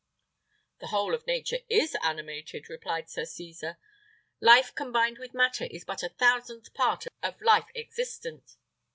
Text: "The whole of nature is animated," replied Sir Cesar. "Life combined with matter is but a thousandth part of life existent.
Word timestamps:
"The 0.79 0.87
whole 0.87 1.13
of 1.13 1.27
nature 1.27 1.59
is 1.69 1.95
animated," 2.01 2.71
replied 2.71 3.07
Sir 3.07 3.23
Cesar. 3.23 3.77
"Life 4.39 4.73
combined 4.73 5.19
with 5.19 5.35
matter 5.35 5.65
is 5.65 5.85
but 5.85 6.01
a 6.01 6.09
thousandth 6.09 6.73
part 6.73 7.05
of 7.21 7.39
life 7.39 7.69
existent. 7.75 8.55